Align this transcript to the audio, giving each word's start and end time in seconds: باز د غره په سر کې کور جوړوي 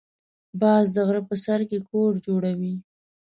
باز 0.61 0.85
د 0.95 0.97
غره 1.07 1.21
په 1.29 1.35
سر 1.43 1.59
کې 1.69 1.79
کور 1.89 2.11
جوړوي 2.25 2.73